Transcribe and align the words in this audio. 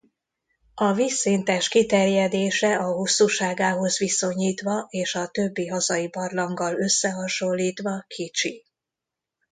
A 0.75 0.93
vízszintes 0.93 1.67
kiterjedése 1.67 2.75
a 2.75 2.91
hosszúságához 2.91 3.97
viszonyítva 3.97 4.87
és 4.89 5.15
a 5.15 5.27
többi 5.27 5.67
hazai 5.67 6.07
barlanggal 6.07 6.79
összehasonlítva 6.79 8.03
kicsi. 8.07 8.65